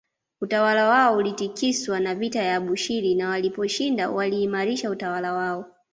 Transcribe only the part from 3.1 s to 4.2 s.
na waliposhinda